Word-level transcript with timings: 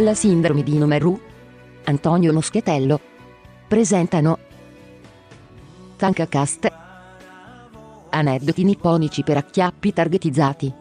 La 0.00 0.14
sindrome 0.14 0.62
di 0.62 0.78
Nomeru. 0.78 1.20
Antonio 1.82 2.32
Moschetello. 2.32 3.00
Presentano 3.66 4.38
Tankacast. 5.96 6.72
Aneddoti 8.10 8.62
nipponici 8.62 9.24
per 9.24 9.38
acchiappi 9.38 9.92
targetizzati. 9.92 10.72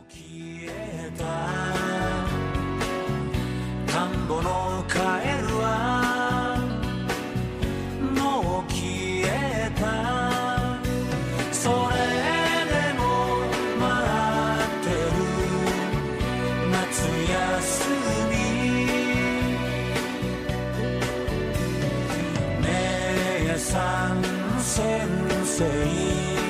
sensei 24.60 26.47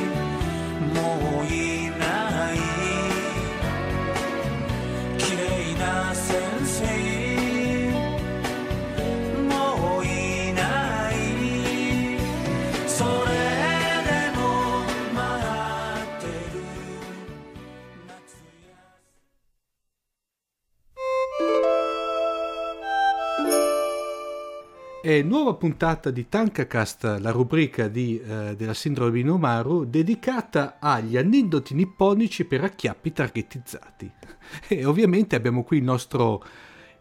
E 25.07 25.23
nuova 25.23 25.53
puntata 25.53 26.11
di 26.11 26.27
Tankacast, 26.27 27.19
la 27.21 27.31
rubrica 27.31 27.87
di, 27.87 28.19
eh, 28.19 28.57
della 28.57 28.73
sindrome 28.73 29.11
di 29.11 29.23
Nomaru, 29.23 29.85
dedicata 29.85 30.79
agli 30.81 31.15
aneddoti 31.15 31.73
nipponici 31.75 32.43
per 32.43 32.65
acchiappi 32.65 33.13
targetizzati. 33.13 34.11
E 34.67 34.83
ovviamente 34.83 35.37
abbiamo 35.37 35.63
qui 35.63 35.77
il 35.77 35.85
nostro, 35.85 36.43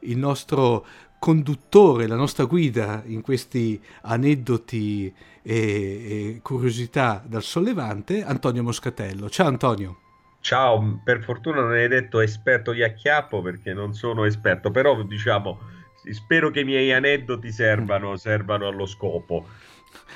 il 0.02 0.18
nostro 0.18 0.86
conduttore, 1.18 2.06
la 2.06 2.14
nostra 2.14 2.44
guida 2.44 3.02
in 3.06 3.22
questi 3.22 3.82
aneddoti 4.02 5.12
e, 5.42 5.54
e 5.56 6.40
curiosità 6.42 7.20
dal 7.26 7.42
sollevante, 7.42 8.22
Antonio 8.22 8.62
Moscatello. 8.62 9.28
Ciao 9.28 9.48
Antonio. 9.48 9.98
Ciao, 10.38 11.00
per 11.02 11.24
fortuna 11.24 11.60
non 11.60 11.72
hai 11.72 11.88
detto 11.88 12.20
esperto 12.20 12.70
di 12.70 12.84
acchiappo 12.84 13.42
perché 13.42 13.74
non 13.74 13.94
sono 13.94 14.24
esperto, 14.26 14.70
però 14.70 15.02
diciamo, 15.02 15.58
spero 16.12 16.50
che 16.50 16.60
i 16.60 16.64
miei 16.64 16.92
aneddoti 16.92 17.50
servano, 17.52 18.16
servano 18.16 18.66
allo 18.66 18.86
scopo. 18.86 19.46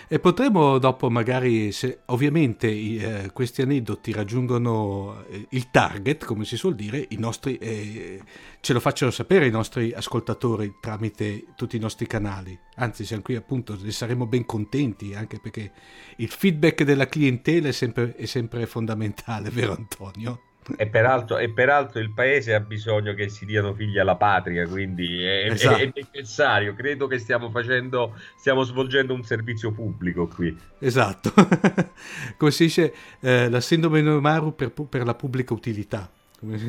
E 0.09 0.19
potremo 0.19 0.79
dopo 0.79 1.09
magari, 1.09 1.73
se 1.73 2.01
ovviamente 2.07 2.69
eh, 2.69 3.31
questi 3.33 3.63
aneddoti 3.63 4.13
raggiungono 4.13 5.25
eh, 5.29 5.47
il 5.51 5.71
target, 5.71 6.25
come 6.25 6.45
si 6.45 6.57
suol 6.57 6.75
dire, 6.75 7.07
nostri, 7.11 7.57
eh, 7.59 8.21
ce 8.61 8.73
lo 8.73 8.81
facciano 8.81 9.11
sapere 9.11 9.47
i 9.47 9.51
nostri 9.51 9.93
ascoltatori 9.93 10.75
tramite 10.81 11.45
tutti 11.55 11.77
i 11.77 11.81
nostri 11.81 12.07
canali. 12.07 12.59
Anzi, 12.77 13.05
siamo 13.05 13.23
qui 13.23 13.37
appunto, 13.37 13.79
ne 13.81 13.93
saremo 13.93 14.27
ben 14.27 14.45
contenti, 14.47 15.15
anche 15.15 15.39
perché 15.41 15.73
il 16.17 16.29
feedback 16.29 16.83
della 16.83 17.07
clientela 17.07 17.69
è 17.69 17.73
sempre, 17.73 18.15
è 18.17 18.27
sempre 18.27 18.67
fondamentale, 18.67 19.49
vero 19.55 19.75
Antonio? 19.75 20.50
E 20.77 20.87
peraltro, 20.87 21.39
e 21.39 21.51
peraltro 21.51 22.01
il 22.01 22.13
paese 22.13 22.55
ha 22.55 22.61
bisogno 22.61 23.15
che 23.15 23.29
si 23.29 23.45
diano 23.45 23.75
figli 23.75 23.99
alla 23.99 24.17
patria, 24.17 24.67
quindi 24.69 25.25
è, 25.25 25.51
Esatto. 25.51 25.83
è 25.83 25.93
necessario. 25.95 26.75
Credo 26.75 27.07
che 27.07 27.19
stiamo 27.19 27.51
facendo, 27.51 28.17
stiamo 28.39 28.63
svolgendo 28.63 29.15
un 29.15 29.25
servizio 29.25 29.73
pubblico 29.73 30.29
qui. 30.29 30.57
Esatto. 30.79 31.33
come 32.37 32.51
si 32.51 32.65
dice, 32.65 32.95
eh, 33.21 33.49
la 33.49 33.61
sindrome 33.61 34.01
di 34.01 34.07
Nomaru 34.07 34.55
per, 34.55 34.71
per 34.71 35.05
la 35.05 35.15
pubblica 35.15 35.55
utilità. 35.55 36.11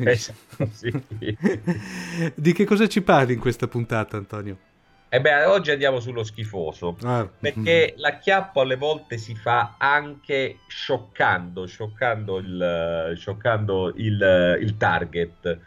Esatto, 0.04 0.68
sì. 0.72 0.92
Di 2.34 2.52
che 2.52 2.64
cosa 2.64 2.86
ci 2.88 3.02
parli 3.02 3.34
in 3.34 3.38
questa 3.38 3.68
puntata, 3.68 4.16
Antonio? 4.16 4.58
E 5.14 5.20
beh, 5.20 5.44
oggi 5.44 5.70
andiamo 5.70 6.00
sullo 6.00 6.24
schifoso. 6.24 6.96
Ah, 7.02 7.28
Perché 7.38 7.92
l'acchiappo 7.98 8.62
alle 8.62 8.76
volte 8.76 9.18
si 9.18 9.34
fa 9.34 9.74
anche 9.78 10.60
scioccando, 10.66 11.66
scioccando 11.66 12.38
il, 12.38 13.12
scioccando 13.14 13.92
il, 13.96 14.58
il 14.58 14.76
target. 14.78 15.58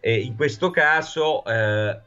E 0.00 0.20
in 0.20 0.34
questo 0.36 0.70
caso 0.70 1.44
eh, 1.44 2.00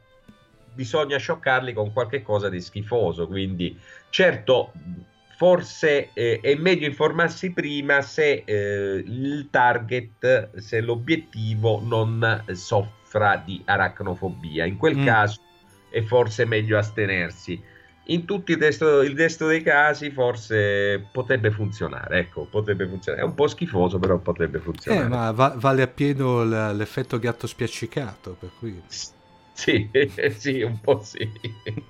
bisogna 0.74 1.18
scioccarli 1.18 1.72
con 1.72 1.92
qualche 1.92 2.20
cosa 2.20 2.48
di 2.48 2.60
schifoso. 2.60 3.28
Quindi, 3.28 3.78
certo, 4.10 4.72
forse 5.36 6.10
eh, 6.14 6.40
è 6.42 6.56
meglio 6.56 6.86
informarsi 6.86 7.52
prima 7.52 8.02
se 8.02 8.42
eh, 8.44 9.04
il 9.06 9.48
target, 9.52 10.56
se 10.56 10.80
l'obiettivo 10.80 11.80
non 11.80 12.44
soffra 12.54 13.36
di 13.36 13.62
aracnofobia. 13.64 14.64
In 14.64 14.76
quel 14.76 14.96
Mm. 14.96 15.04
caso 15.04 15.36
è 15.90 16.02
forse 16.02 16.44
meglio 16.44 16.78
astenersi. 16.78 17.60
In 18.10 18.24
tutti 18.24 18.52
il 18.52 18.58
resto, 18.58 19.02
il 19.02 19.16
resto 19.16 19.46
dei 19.46 19.62
casi 19.62 20.10
forse 20.10 21.08
potrebbe 21.12 21.50
funzionare, 21.50 22.20
ecco, 22.20 22.46
potrebbe 22.46 22.88
funzionare. 22.88 23.24
È 23.24 23.26
un 23.26 23.34
po' 23.34 23.48
schifoso, 23.48 23.98
però 23.98 24.18
potrebbe 24.18 24.60
funzionare. 24.60 25.04
Eh, 25.04 25.08
ma 25.08 25.30
va- 25.32 25.54
vale 25.56 25.82
appieno 25.82 26.42
l- 26.44 26.76
l'effetto 26.76 27.18
gatto 27.18 27.46
spiaccicato, 27.46 28.34
per 28.34 28.50
cui... 28.58 28.80
Sì, 29.52 29.90
sì, 30.38 30.62
un 30.62 30.80
po' 30.80 31.02
sì. 31.02 31.30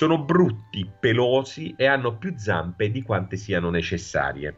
Sono 0.00 0.16
brutti, 0.16 0.90
pelosi 0.98 1.74
e 1.76 1.84
hanno 1.84 2.16
più 2.16 2.32
zampe 2.38 2.90
di 2.90 3.02
quante 3.02 3.36
siano 3.36 3.68
necessarie. 3.68 4.56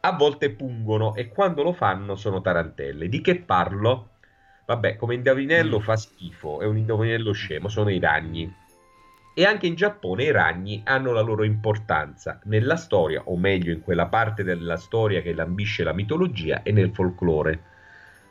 A 0.00 0.12
volte 0.12 0.52
pungono 0.52 1.14
e 1.14 1.28
quando 1.28 1.62
lo 1.62 1.74
fanno 1.74 2.16
sono 2.16 2.40
tarantelle. 2.40 3.10
Di 3.10 3.20
che 3.20 3.40
parlo? 3.40 4.12
Vabbè, 4.64 4.96
come 4.96 5.16
indovinello 5.16 5.80
fa 5.80 5.96
schifo, 5.96 6.62
è 6.62 6.64
un 6.64 6.78
indovinello 6.78 7.32
scemo, 7.32 7.68
sono 7.68 7.90
i 7.90 7.98
ragni. 7.98 8.50
E 9.34 9.44
anche 9.44 9.66
in 9.66 9.74
Giappone 9.74 10.24
i 10.24 10.30
ragni 10.30 10.80
hanno 10.86 11.12
la 11.12 11.20
loro 11.20 11.44
importanza 11.44 12.40
nella 12.44 12.76
storia, 12.76 13.20
o 13.26 13.36
meglio 13.36 13.70
in 13.70 13.82
quella 13.82 14.06
parte 14.06 14.44
della 14.44 14.78
storia 14.78 15.20
che 15.20 15.34
lambisce 15.34 15.84
la 15.84 15.92
mitologia 15.92 16.62
e 16.62 16.72
nel 16.72 16.90
folklore. 16.94 17.64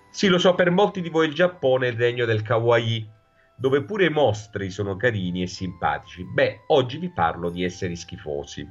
Sì, 0.09 0.29
lo 0.29 0.39
so, 0.39 0.55
per 0.55 0.71
molti 0.71 0.99
di 1.01 1.09
voi 1.09 1.27
il 1.27 1.35
Giappone 1.35 1.89
è 1.89 1.91
il 1.91 1.97
regno 1.97 2.25
del 2.25 2.41
kawaii, 2.41 3.12
dove 3.55 3.83
pure 3.83 4.05
i 4.05 4.09
mostri 4.09 4.69
sono 4.69 4.95
carini 4.95 5.41
e 5.41 5.47
simpatici. 5.47 6.23
Beh, 6.23 6.63
oggi 6.67 6.97
vi 6.97 7.09
parlo 7.09 7.49
di 7.49 7.63
esseri 7.63 7.95
schifosi. 7.95 8.67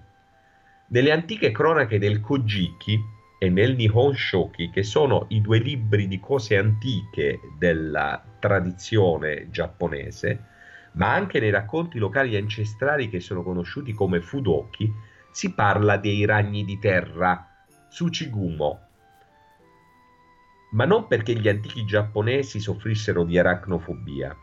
Nelle 0.88 1.10
antiche 1.10 1.50
cronache 1.50 1.98
del 1.98 2.20
Kojiki 2.20 3.00
e 3.38 3.48
nel 3.48 3.74
Nihon 3.74 4.14
Shoki, 4.14 4.70
che 4.70 4.82
sono 4.82 5.26
i 5.28 5.40
due 5.40 5.58
libri 5.58 6.06
di 6.06 6.20
cose 6.20 6.56
antiche 6.56 7.40
della 7.58 8.22
tradizione 8.38 9.48
giapponese, 9.50 10.44
ma 10.92 11.12
anche 11.12 11.40
nei 11.40 11.50
racconti 11.50 11.98
locali 11.98 12.36
ancestrali 12.36 13.08
che 13.08 13.20
sono 13.20 13.42
conosciuti 13.42 13.92
come 13.92 14.20
Fudoki, 14.20 14.92
si 15.30 15.54
parla 15.54 15.96
dei 15.96 16.24
ragni 16.26 16.64
di 16.64 16.78
terra, 16.78 17.48
Tsuchigumo, 17.88 18.80
ma 20.72 20.84
non 20.84 21.06
perché 21.06 21.34
gli 21.34 21.48
antichi 21.48 21.84
giapponesi 21.84 22.60
soffrissero 22.60 23.24
di 23.24 23.38
aracnofobia. 23.38 24.36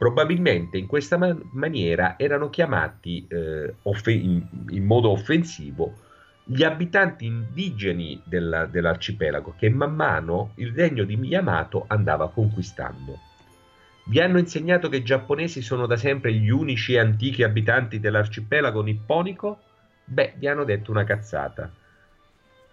Probabilmente 0.00 0.78
in 0.78 0.86
questa 0.86 1.18
man- 1.18 1.50
maniera 1.52 2.18
erano 2.18 2.48
chiamati 2.48 3.26
eh, 3.28 3.74
off- 3.82 4.06
in, 4.06 4.42
in, 4.70 4.86
modo 4.86 5.10
offensivo 5.10 5.94
gli 6.42 6.62
abitanti 6.62 7.26
indigeni 7.26 8.18
della, 8.24 8.64
dell'arcipelago 8.64 9.56
che 9.58 9.68
man 9.68 9.94
mano 9.94 10.52
il 10.54 10.72
regno 10.72 11.04
di 11.04 11.18
Yamato 11.18 11.84
andava 11.86 12.30
conquistando. 12.30 13.18
Vi 14.04 14.18
hanno 14.20 14.38
insegnato 14.38 14.88
che 14.88 14.96
i 14.96 15.04
giapponesi 15.04 15.60
sono 15.60 15.84
da 15.84 15.98
sempre 15.98 16.32
gli 16.32 16.48
unici 16.48 16.96
antichi 16.96 17.42
abitanti 17.42 18.00
dell'arcipelago 18.00 18.80
nipponico? 18.80 19.60
Beh, 20.06 20.32
vi 20.38 20.48
hanno 20.48 20.64
detto 20.64 20.90
una 20.90 21.04
cazzata. 21.04 21.70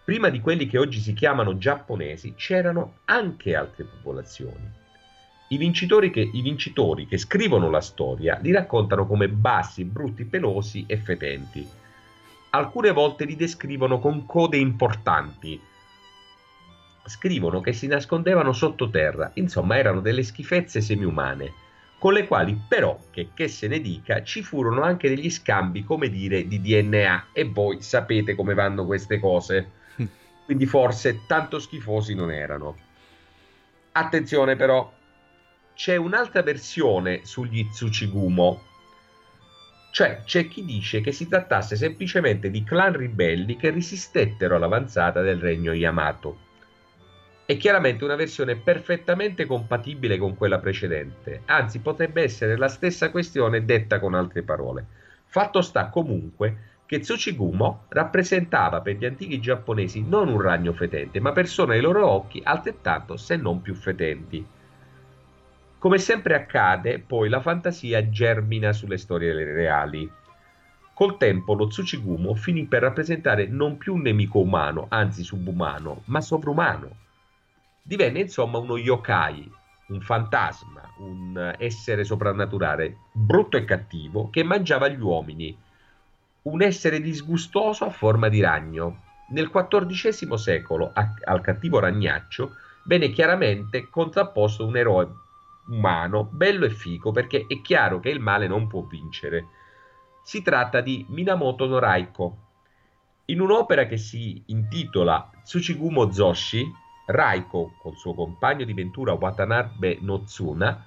Prima 0.06 0.30
di 0.30 0.40
quelli 0.40 0.66
che 0.66 0.78
oggi 0.78 1.00
si 1.00 1.12
chiamano 1.12 1.58
giapponesi 1.58 2.36
c'erano 2.36 3.00
anche 3.04 3.54
altre 3.54 3.84
popolazioni. 3.84 4.86
I 5.50 5.58
vincitori, 5.58 6.12
che, 6.12 6.30
I 6.32 6.42
vincitori 6.42 7.08
che 7.08 7.18
scrivono 7.18 7.70
la 7.70 7.82
storia 7.82 8.38
li 8.42 8.52
raccontano 8.52 9.06
come 9.08 9.30
bassi, 9.30 9.86
brutti, 9.86 10.26
pelosi 10.26 10.84
e 10.88 10.98
fetenti. 10.98 11.66
Alcune 12.50 12.92
volte 12.92 13.26
li 13.26 13.36
descrivono 13.36 14.00
con 14.00 14.26
code 14.26 14.58
importanti. 14.58 15.60
Scrivono 17.06 17.62
che 17.62 17.72
si 17.72 17.88
nascondevano 17.88 18.52
sottoterra, 18.52 19.32
insomma 19.36 19.78
erano 19.78 20.02
delle 20.02 20.24
schifezze 20.24 20.82
semiumane, 20.82 21.54
con 21.98 22.12
le 22.12 22.28
quali 22.28 22.60
però, 22.68 23.00
che, 23.10 23.30
che 23.34 23.48
se 23.48 23.68
ne 23.68 23.80
dica, 23.80 24.24
ci 24.24 24.44
furono 24.44 24.82
anche 24.82 25.08
degli 25.08 25.30
scambi, 25.30 25.86
come 25.86 26.10
dire, 26.10 26.48
di 26.48 26.60
DNA 26.60 27.28
e 27.32 27.46
voi 27.46 27.82
sapete 27.82 28.36
come 28.36 28.54
vanno 28.54 28.86
queste 28.86 29.20
cose 29.20 29.72
quindi 30.46 30.66
forse 30.66 31.26
tanto 31.26 31.60
schifosi 31.60 32.14
non 32.16 32.32
erano. 32.32 32.78
Attenzione 33.94 34.56
però, 34.56 34.94
c'è 35.78 35.96
un'altra 35.96 36.42
versione 36.42 37.22
sugli 37.24 37.70
Tsuchigumo, 37.70 38.64
cioè 39.92 40.24
c'è 40.26 40.48
chi 40.48 40.66
dice 40.66 41.02
che 41.02 41.12
si 41.12 41.28
trattasse 41.28 41.76
semplicemente 41.76 42.50
di 42.50 42.64
clan 42.64 42.98
ribelli 42.98 43.58
che 43.58 43.70
resistettero 43.70 44.56
all'avanzata 44.56 45.22
del 45.22 45.38
regno 45.40 45.74
Yamato. 45.74 46.40
È 47.46 47.56
chiaramente 47.58 48.04
una 48.04 48.16
versione 48.16 48.56
perfettamente 48.56 49.46
compatibile 49.46 50.18
con 50.18 50.36
quella 50.36 50.58
precedente, 50.58 51.44
anzi 51.46 51.78
potrebbe 51.78 52.24
essere 52.24 52.58
la 52.58 52.70
stessa 52.70 53.12
questione 53.12 53.64
detta 53.64 54.00
con 54.00 54.16
altre 54.16 54.42
parole. 54.42 54.84
Fatto 55.26 55.62
sta 55.62 55.90
comunque 55.90 56.58
che 56.88 57.02
Tsuchigumo 57.02 57.84
rappresentava 57.90 58.82
per 58.82 58.96
gli 58.96 59.06
antichi 59.06 59.40
giapponesi 59.40 60.02
non 60.02 60.28
un 60.28 60.42
ragno 60.42 60.74
fetente, 60.74 61.20
ma 61.20 61.34
persone 61.34 61.76
ai 61.76 61.82
loro 61.82 62.10
occhi 62.10 62.42
altrettanto 62.44 63.16
se 63.16 63.36
non 63.36 63.62
più 63.62 63.76
fetenti. 63.76 64.56
Come 65.88 66.00
sempre 66.00 66.36
accade, 66.36 67.00
poi 67.00 67.30
la 67.30 67.40
fantasia 67.40 68.10
germina 68.10 68.74
sulle 68.74 68.98
storie 68.98 69.32
reali. 69.32 70.12
Col 70.94 71.16
tempo 71.16 71.54
lo 71.54 71.68
Tsuchigumo 71.68 72.36
finì 72.36 72.66
per 72.66 72.82
rappresentare 72.82 73.48
non 73.48 73.78
più 73.78 73.94
un 73.94 74.02
nemico 74.02 74.40
umano, 74.40 74.88
anzi 74.90 75.24
subumano, 75.24 76.02
ma 76.08 76.20
sovrumano. 76.20 76.90
Divenne 77.82 78.20
insomma 78.20 78.58
uno 78.58 78.76
yokai, 78.76 79.50
un 79.88 80.02
fantasma, 80.02 80.82
un 80.98 81.56
essere 81.58 82.04
soprannaturale, 82.04 82.98
brutto 83.14 83.56
e 83.56 83.64
cattivo, 83.64 84.30
che 84.30 84.44
mangiava 84.44 84.90
gli 84.90 85.00
uomini 85.00 85.58
un 86.42 86.62
essere 86.64 87.00
disgustoso 87.00 87.86
a 87.86 87.92
forma 87.92 88.28
di 88.28 88.42
ragno. 88.42 89.04
Nel 89.30 89.50
XIV 89.50 90.34
secolo 90.34 90.92
a, 90.94 91.14
al 91.24 91.40
cattivo 91.40 91.80
ragnaccio 91.80 92.56
venne 92.84 93.10
chiaramente 93.12 93.88
contrapposto 93.90 94.66
un 94.66 94.76
eroe 94.76 95.26
umano, 95.68 96.24
bello 96.24 96.66
e 96.66 96.70
fico, 96.70 97.12
perché 97.12 97.46
è 97.48 97.62
chiaro 97.62 98.00
che 98.00 98.10
il 98.10 98.20
male 98.20 98.48
non 98.48 98.68
può 98.68 98.82
vincere. 98.82 99.48
Si 100.24 100.42
tratta 100.42 100.82
di 100.82 101.06
Minamoto 101.10 101.66
no 101.66 101.80
Raiko. 101.80 102.38
In 103.26 103.42
un'opera 103.42 103.86
che 103.86 103.98
si 103.98 104.42
intitola 104.48 105.30
Tsuchigumo 105.44 106.12
Zoshi, 106.12 106.66
Raiko, 107.08 107.74
col 107.82 107.96
suo 107.96 108.14
compagno 108.14 108.66
di 108.66 108.74
ventura 108.74 109.14
Watanabe 109.14 110.00
no 110.02 110.24
Tsuna, 110.24 110.84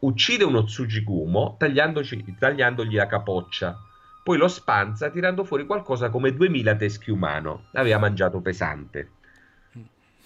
uccide 0.00 0.44
uno 0.44 0.64
Tsuchigumo 0.64 1.56
tagliandogli 1.58 2.94
la 2.94 3.06
capoccia 3.06 3.78
poi 4.26 4.38
lo 4.38 4.48
spanza 4.48 5.08
tirando 5.08 5.44
fuori 5.44 5.66
qualcosa 5.66 6.10
come 6.10 6.34
2000 6.34 6.74
teschi 6.74 7.12
umano. 7.12 7.66
Aveva 7.74 7.98
mangiato 7.98 8.40
pesante. 8.40 9.10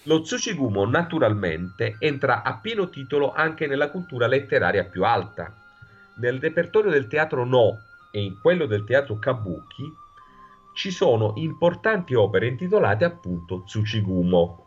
Lo 0.05 0.21
Tsuchigumo 0.21 0.83
naturalmente 0.87 1.95
entra 1.99 2.41
a 2.41 2.57
pieno 2.57 2.89
titolo 2.89 3.31
anche 3.33 3.67
nella 3.67 3.91
cultura 3.91 4.25
letteraria 4.25 4.85
più 4.85 5.03
alta. 5.03 5.55
Nel 6.15 6.39
repertorio 6.39 6.89
del 6.89 7.05
teatro 7.05 7.45
No 7.45 7.77
e 8.11 8.19
in 8.19 8.39
quello 8.41 8.65
del 8.65 8.83
teatro 8.83 9.19
Kabuki 9.19 9.83
ci 10.73 10.89
sono 10.89 11.33
importanti 11.35 12.15
opere 12.15 12.47
intitolate 12.47 13.05
appunto 13.05 13.61
Tsuchigumo. 13.63 14.65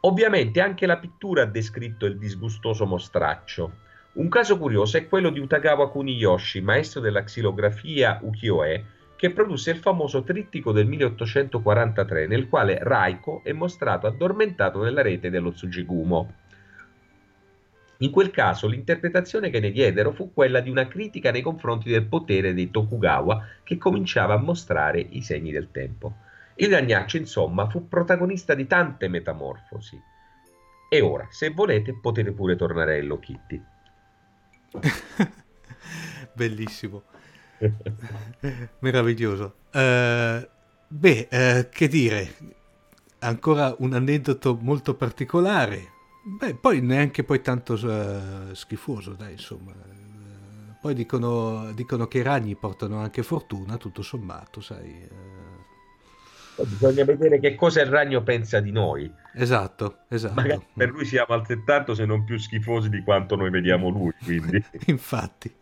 Ovviamente 0.00 0.60
anche 0.60 0.84
la 0.84 0.98
pittura 0.98 1.42
ha 1.42 1.46
descritto 1.46 2.04
il 2.04 2.18
disgustoso 2.18 2.84
mostraccio. 2.84 3.84
Un 4.12 4.28
caso 4.28 4.58
curioso 4.58 4.98
è 4.98 5.08
quello 5.08 5.30
di 5.30 5.40
Utagawa 5.40 5.88
Kuniyoshi, 5.88 6.60
maestro 6.60 7.00
della 7.00 7.24
xilografia 7.24 8.18
ukiyo-e, 8.20 8.84
che 9.16 9.32
produsse 9.32 9.70
il 9.70 9.78
famoso 9.78 10.22
trittico 10.22 10.72
del 10.72 10.86
1843 10.86 12.26
nel 12.26 12.48
quale 12.48 12.78
Raiko 12.80 13.40
è 13.42 13.52
mostrato 13.52 14.06
addormentato 14.06 14.82
nella 14.82 15.02
rete 15.02 15.30
dello 15.30 15.52
Tsujigumo. 15.52 16.32
In 17.98 18.10
quel 18.10 18.30
caso 18.30 18.68
l'interpretazione 18.68 19.48
che 19.48 19.58
ne 19.58 19.70
diedero 19.70 20.12
fu 20.12 20.32
quella 20.34 20.60
di 20.60 20.68
una 20.68 20.86
critica 20.86 21.30
nei 21.30 21.40
confronti 21.40 21.90
del 21.90 22.04
potere 22.04 22.52
dei 22.52 22.70
Tokugawa 22.70 23.46
che 23.62 23.78
cominciava 23.78 24.34
a 24.34 24.38
mostrare 24.38 25.00
i 25.00 25.22
segni 25.22 25.50
del 25.50 25.70
tempo. 25.70 26.16
Il 26.56 26.70
Ragnaccio, 26.70 27.16
insomma, 27.16 27.68
fu 27.68 27.88
protagonista 27.88 28.54
di 28.54 28.66
tante 28.66 29.08
metamorfosi. 29.08 30.00
E 30.88 31.00
ora, 31.00 31.26
se 31.30 31.50
volete, 31.50 31.98
potete 31.98 32.32
pure 32.32 32.54
tornare 32.56 32.92
a 32.92 32.96
Hello 32.96 33.18
Kitty. 33.18 33.62
Bellissimo. 36.34 37.02
Meraviglioso. 38.80 39.54
Uh, 39.72 40.46
beh, 40.88 41.28
uh, 41.30 41.68
che 41.70 41.88
dire, 41.88 42.34
ancora 43.20 43.74
un 43.78 43.92
aneddoto 43.92 44.58
molto 44.60 44.94
particolare. 44.94 45.92
Beh, 46.38 46.54
poi 46.56 46.80
neanche 46.80 47.22
poi 47.24 47.40
tanto 47.40 47.74
uh, 47.74 48.54
schifoso, 48.54 49.12
dai, 49.12 49.32
insomma. 49.32 49.72
poi 50.80 50.94
dicono, 50.94 51.72
dicono, 51.72 52.06
che 52.08 52.18
i 52.18 52.22
ragni 52.22 52.56
portano 52.56 52.98
anche 52.98 53.22
fortuna, 53.22 53.76
tutto 53.76 54.02
sommato, 54.02 54.60
sai. 54.60 55.08
Bisogna 56.56 57.04
vedere 57.04 57.38
che 57.38 57.54
cosa 57.54 57.82
il 57.82 57.88
ragno 57.88 58.22
pensa 58.22 58.60
di 58.60 58.72
noi. 58.72 59.12
Esatto, 59.34 59.98
esatto. 60.08 60.34
Magari 60.34 60.66
per 60.74 60.88
lui 60.90 61.04
siamo 61.04 61.34
altrettanto, 61.34 61.94
se 61.94 62.06
non 62.06 62.24
più 62.24 62.38
schifosi 62.38 62.88
di 62.88 63.02
quanto 63.02 63.36
noi 63.36 63.50
vediamo 63.50 63.90
lui. 63.90 64.12
Quindi. 64.24 64.64
Infatti. 64.86 65.54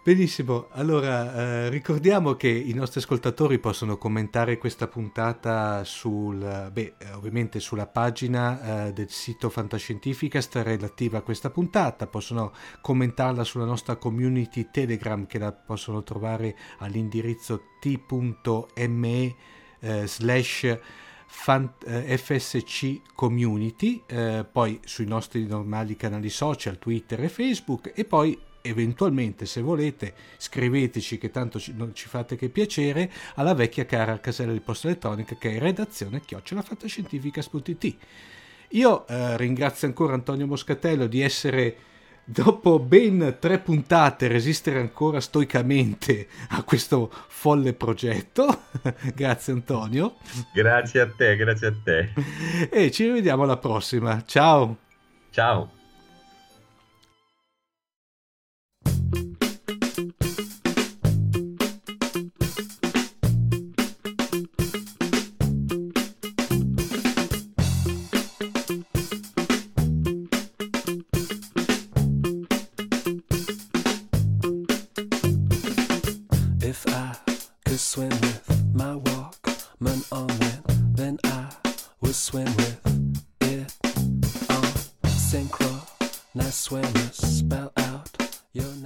Benissimo, 0.00 0.68
allora 0.70 1.34
eh, 1.34 1.70
ricordiamo 1.70 2.34
che 2.34 2.46
i 2.46 2.72
nostri 2.72 3.00
ascoltatori 3.00 3.58
possono 3.58 3.98
commentare 3.98 4.58
questa 4.58 4.86
puntata 4.86 5.82
sul, 5.82 6.70
beh, 6.70 6.94
ovviamente 7.14 7.58
sulla 7.58 7.88
pagina 7.88 8.86
eh, 8.86 8.92
del 8.92 9.10
sito 9.10 9.50
Fantascientificast 9.50 10.54
relativa 10.62 11.18
a 11.18 11.22
questa 11.22 11.50
puntata, 11.50 12.06
possono 12.06 12.52
commentarla 12.80 13.42
sulla 13.42 13.64
nostra 13.64 13.96
community 13.96 14.68
Telegram 14.70 15.26
che 15.26 15.40
la 15.40 15.50
possono 15.50 16.04
trovare 16.04 16.56
all'indirizzo 16.78 17.62
t.me 17.80 19.34
eh, 19.80 20.06
slash 20.06 20.78
fan, 21.26 21.72
eh, 21.84 22.16
FSC 22.16 23.00
Community, 23.16 24.00
eh, 24.06 24.46
poi 24.50 24.78
sui 24.84 25.06
nostri 25.06 25.44
normali 25.44 25.96
canali 25.96 26.30
social, 26.30 26.78
Twitter 26.78 27.24
e 27.24 27.28
Facebook 27.28 27.90
e 27.96 28.04
poi 28.04 28.38
eventualmente 28.66 29.46
se 29.46 29.60
volete 29.60 30.14
scriveteci 30.36 31.18
che 31.18 31.30
tanto 31.30 31.58
ci, 31.58 31.74
non 31.74 31.94
ci 31.94 32.08
fate 32.08 32.36
che 32.36 32.48
piacere 32.48 33.10
alla 33.34 33.54
vecchia 33.54 33.84
cara 33.86 34.20
casella 34.20 34.52
di 34.52 34.60
posta 34.60 34.88
elettronica 34.88 35.36
che 35.36 35.56
è 35.56 35.58
redazione 35.58 36.20
chiocciolafantascientifica.it 36.20 37.96
io 38.70 39.06
eh, 39.06 39.36
ringrazio 39.36 39.86
ancora 39.86 40.14
Antonio 40.14 40.46
Moscatello 40.46 41.06
di 41.06 41.20
essere 41.20 41.76
dopo 42.28 42.80
ben 42.80 43.36
tre 43.38 43.60
puntate 43.60 44.26
resistere 44.26 44.80
ancora 44.80 45.20
stoicamente 45.20 46.26
a 46.48 46.62
questo 46.64 47.10
folle 47.28 47.72
progetto. 47.72 48.62
grazie 49.14 49.52
Antonio. 49.52 50.16
Grazie 50.52 51.00
a 51.00 51.08
te, 51.08 51.36
grazie 51.36 51.68
a 51.68 51.74
te. 51.82 52.12
E 52.70 52.90
ci 52.90 53.04
rivediamo 53.04 53.44
alla 53.44 53.58
prossima. 53.58 54.22
Ciao. 54.24 54.76
Ciao. 55.30 55.75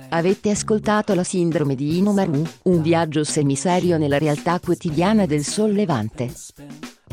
Avete 0.08 0.50
ascoltato 0.50 1.14
la 1.14 1.22
sindrome 1.22 1.76
di 1.76 1.98
Inomaru, 1.98 2.42
un 2.64 2.82
viaggio 2.82 3.22
semiserio 3.22 3.96
nella 3.96 4.18
realtà 4.18 4.58
quotidiana 4.58 5.24
del 5.24 5.44
sollevante. 5.44 6.32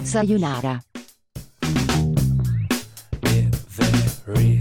Sayonara. 0.00 0.80
free. 4.34 4.59